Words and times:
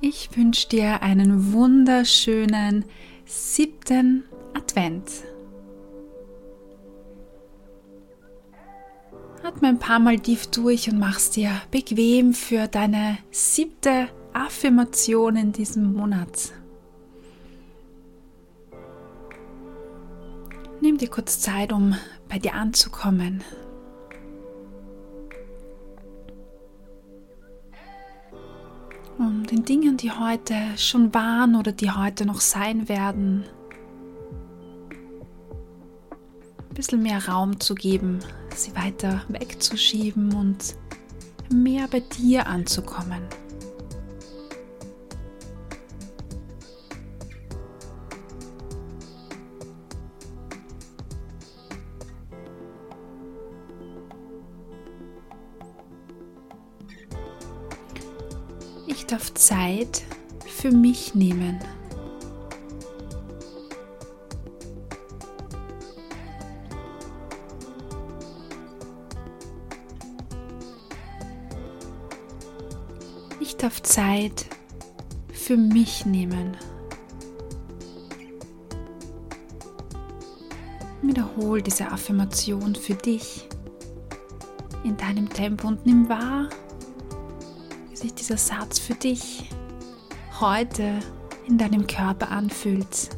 Ich 0.00 0.36
wünsche 0.36 0.68
dir 0.68 1.02
einen 1.02 1.52
wunderschönen 1.54 2.84
siebten 3.24 4.24
Advent. 4.52 5.10
Atme 9.42 9.68
ein 9.68 9.78
paar 9.78 9.98
Mal 9.98 10.18
tief 10.18 10.48
durch 10.48 10.90
und 10.90 10.98
mach's 10.98 11.30
dir 11.30 11.50
bequem 11.70 12.34
für 12.34 12.68
deine 12.68 13.18
siebte 13.30 14.08
Affirmation 14.34 15.36
in 15.36 15.52
diesem 15.52 15.94
Monat. 15.94 16.52
Nimm 20.82 20.98
dir 20.98 21.08
kurz 21.08 21.40
Zeit, 21.40 21.72
um 21.72 21.96
bei 22.28 22.38
dir 22.38 22.54
anzukommen. 22.54 23.42
Den 29.46 29.64
Dingen, 29.64 29.96
die 29.96 30.10
heute 30.10 30.54
schon 30.76 31.14
waren 31.14 31.54
oder 31.54 31.72
die 31.72 31.90
heute 31.90 32.26
noch 32.26 32.40
sein 32.40 32.88
werden, 32.88 33.44
ein 36.68 36.74
bisschen 36.74 37.02
mehr 37.02 37.26
Raum 37.26 37.60
zu 37.60 37.74
geben, 37.74 38.18
sie 38.54 38.74
weiter 38.76 39.22
wegzuschieben 39.28 40.34
und 40.34 40.74
mehr 41.50 41.88
bei 41.88 42.00
dir 42.00 42.46
anzukommen. 42.46 43.22
Ich 58.98 59.04
darf 59.04 59.34
Zeit 59.34 60.02
für 60.46 60.72
mich 60.72 61.14
nehmen. 61.14 61.60
Ich 73.38 73.56
darf 73.58 73.82
Zeit 73.82 74.46
für 75.30 75.58
mich 75.58 76.06
nehmen. 76.06 76.56
Wiederhol 81.02 81.60
diese 81.60 81.92
Affirmation 81.92 82.74
für 82.74 82.94
dich 82.94 83.46
in 84.84 84.96
deinem 84.96 85.28
Tempo 85.28 85.68
und 85.68 85.84
nimm 85.84 86.08
wahr, 86.08 86.48
sich 87.96 88.12
dieser 88.12 88.36
Satz 88.36 88.78
für 88.78 88.94
dich 88.94 89.48
heute 90.40 91.00
in 91.46 91.56
deinem 91.56 91.86
Körper 91.86 92.30
anfühlt. 92.30 93.10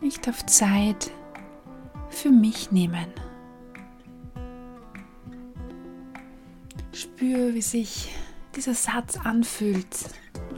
Ich 0.00 0.18
darf 0.20 0.44
Zeit 0.46 1.10
für 2.08 2.30
mich 2.30 2.72
nehmen. 2.72 3.06
Spür, 6.92 7.54
wie 7.54 7.62
sich 7.62 8.10
dieser 8.56 8.74
Satz 8.74 9.18
anfühlt. 9.18 9.86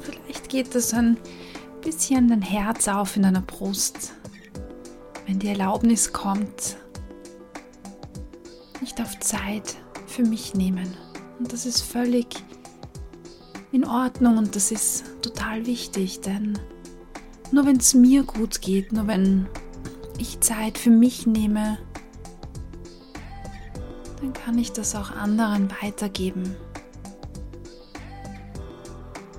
vielleicht 0.00 0.48
geht 0.50 0.74
das 0.74 0.92
ein 0.92 1.16
bisschen 1.80 2.28
dein 2.28 2.42
Herz 2.42 2.88
auf 2.88 3.16
in 3.16 3.22
deiner 3.22 3.40
Brust, 3.40 4.12
wenn 5.26 5.38
die 5.38 5.48
Erlaubnis 5.48 6.12
kommt. 6.12 6.76
Ich 8.82 8.94
darf 8.94 9.18
Zeit 9.20 9.76
für 10.06 10.22
mich 10.22 10.54
nehmen. 10.54 10.96
Und 11.38 11.52
das 11.52 11.66
ist 11.66 11.82
völlig 11.82 12.26
in 13.72 13.86
Ordnung 13.86 14.38
und 14.38 14.56
das 14.56 14.70
ist 14.72 15.04
total 15.22 15.64
wichtig, 15.66 16.20
denn 16.20 16.58
nur 17.52 17.66
wenn 17.66 17.76
es 17.76 17.94
mir 17.94 18.24
gut 18.24 18.60
geht, 18.60 18.92
nur 18.92 19.06
wenn 19.06 19.48
ich 20.18 20.40
Zeit 20.40 20.76
für 20.76 20.90
mich 20.90 21.26
nehme, 21.26 21.78
dann 24.20 24.32
kann 24.32 24.58
ich 24.58 24.72
das 24.72 24.94
auch 24.94 25.10
anderen 25.12 25.70
weitergeben. 25.82 26.54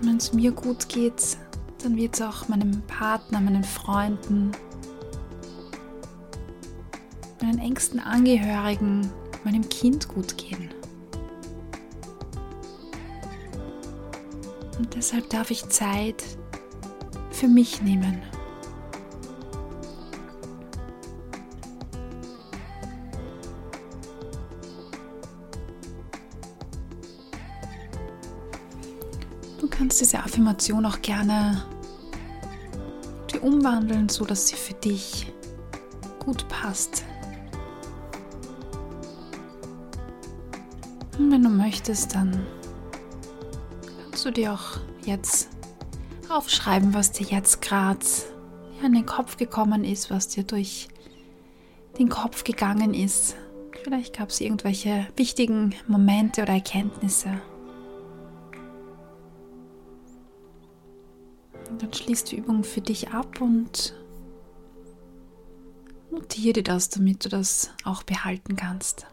Wenn 0.00 0.16
es 0.18 0.32
mir 0.32 0.52
gut 0.52 0.88
geht, 0.88 1.38
dann 1.82 1.96
wird 1.96 2.14
es 2.14 2.22
auch 2.22 2.48
meinem 2.48 2.82
Partner, 2.82 3.40
meinen 3.40 3.64
Freunden, 3.64 4.52
meinen 7.40 7.58
engsten 7.58 8.00
Angehörigen, 8.00 9.10
meinem 9.44 9.68
Kind 9.68 10.08
gut 10.08 10.36
gehen. 10.36 10.70
Und 14.78 14.94
deshalb 14.94 15.28
darf 15.30 15.50
ich 15.50 15.68
Zeit 15.68 16.22
für 17.30 17.48
mich 17.48 17.82
nehmen. 17.82 18.22
Du 29.60 29.68
kannst 29.68 30.00
diese 30.00 30.18
Affirmation 30.22 30.86
auch 30.86 31.02
gerne 31.02 31.62
umwandeln, 33.40 34.08
so 34.08 34.24
dass 34.24 34.48
sie 34.48 34.56
für 34.56 34.74
dich 34.74 35.32
gut 36.18 36.46
passt. 36.48 37.04
Und 41.18 41.30
wenn 41.32 41.42
du 41.42 41.48
möchtest, 41.48 42.14
dann 42.14 42.46
kannst 44.04 44.24
du 44.24 44.30
dir 44.30 44.52
auch 44.52 44.78
jetzt 45.04 45.48
aufschreiben, 46.28 46.94
was 46.94 47.12
dir 47.12 47.26
jetzt 47.26 47.62
gerade 47.62 48.04
in 48.82 48.92
den 48.92 49.06
Kopf 49.06 49.36
gekommen 49.36 49.84
ist, 49.84 50.10
was 50.10 50.28
dir 50.28 50.44
durch 50.44 50.88
den 51.98 52.08
Kopf 52.08 52.44
gegangen 52.44 52.94
ist. 52.94 53.36
Vielleicht 53.82 54.16
gab 54.16 54.28
es 54.28 54.40
irgendwelche 54.40 55.06
wichtigen 55.16 55.74
Momente 55.86 56.42
oder 56.42 56.52
Erkenntnisse. 56.52 57.40
Dann 61.78 61.92
schließt 61.92 62.32
die 62.32 62.36
Übung 62.36 62.64
für 62.64 62.80
dich 62.80 63.10
ab 63.10 63.40
und 63.40 63.94
notiere 66.10 66.54
dir 66.54 66.62
das, 66.62 66.88
damit 66.88 67.24
du 67.24 67.28
das 67.28 67.70
auch 67.84 68.02
behalten 68.02 68.56
kannst. 68.56 69.06